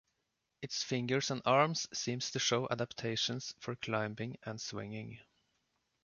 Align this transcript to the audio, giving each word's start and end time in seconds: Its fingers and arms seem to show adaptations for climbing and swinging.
Its 0.63 0.81
fingers 0.81 1.29
and 1.29 1.43
arms 1.45 1.85
seem 1.93 2.17
to 2.21 2.39
show 2.39 2.67
adaptations 2.71 3.53
for 3.59 3.75
climbing 3.75 4.35
and 4.41 4.59
swinging. 4.59 5.19